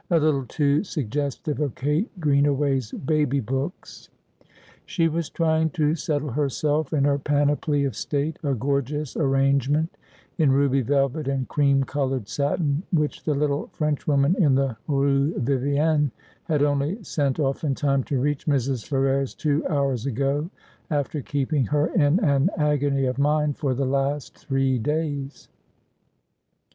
[0.10, 4.08] 'A little too suggestive of Kate Green away's Baby Books.'
[4.86, 9.98] She was trying to settle herself in her panoply of state, a gorgeous arrangement
[10.38, 16.10] in ruby velvet and cream coloured satin, which the little Frenchwoman in the Rue Vivienne
[16.44, 18.86] had only sent ofiE in time to reach Mrs.
[18.88, 20.48] Ferrers two hours ago,
[20.90, 25.50] after keeping her in an agony of mind for the last three days.